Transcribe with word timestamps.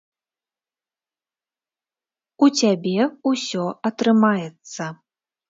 У 2.47 2.49
цябе 2.63 3.07
ўсё 3.33 3.65
атрымаецца. 3.93 4.91